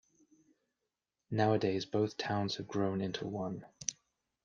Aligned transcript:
Nowadays 1.29 1.85
both 1.85 2.17
towns 2.17 2.55
have 2.55 2.67
grown 2.67 3.01
into 3.01 3.27
one. 3.27 3.67